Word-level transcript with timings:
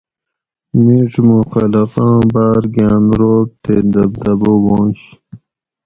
مِیڄ 0.83 1.11
موں 1.25 1.43
خلقاں 1.51 2.17
باۤر 2.33 2.63
گاۤن 2.75 3.03
رعب 3.19 3.49
تے 3.63 3.75
دبدبہ 3.93 4.51
وانش 4.63 5.01